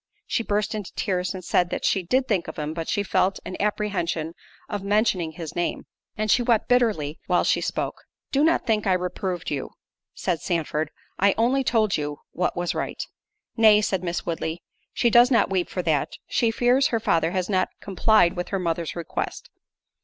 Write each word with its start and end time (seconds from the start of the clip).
She 0.25 0.41
burst 0.41 0.73
into 0.73 0.91
tears, 0.95 1.35
and 1.35 1.45
said 1.45 1.69
that 1.69 1.85
she 1.85 2.01
"Did 2.01 2.27
think 2.27 2.47
of 2.47 2.57
him, 2.57 2.73
but 2.73 2.89
she 2.89 3.03
felt 3.03 3.39
an 3.45 3.55
apprehension 3.59 4.33
of 4.67 4.81
mentioning 4.83 5.33
his 5.33 5.55
name"—and 5.55 6.31
she 6.31 6.41
wept 6.41 6.67
bitterly 6.67 7.19
while 7.27 7.43
she 7.43 7.61
spoke. 7.61 8.01
"Do 8.31 8.43
not 8.43 8.65
think 8.65 8.87
I 8.87 8.93
reproved 8.93 9.51
you," 9.51 9.69
said 10.15 10.41
Sandford; 10.41 10.89
"I 11.19 11.35
only 11.37 11.63
told 11.63 11.97
you 11.97 12.17
what 12.31 12.57
was 12.57 12.73
right." 12.73 13.03
"Nay," 13.55 13.79
said 13.79 14.03
Miss 14.03 14.25
Woodley, 14.25 14.63
"she 14.91 15.11
does 15.11 15.29
not 15.29 15.51
weep 15.51 15.69
for 15.69 15.83
that—she 15.83 16.49
fears 16.49 16.87
her 16.87 16.99
father 16.99 17.29
has 17.29 17.47
not 17.47 17.69
complied 17.79 18.35
with 18.35 18.47
her 18.49 18.57
mother's 18.57 18.95
request. 18.95 19.51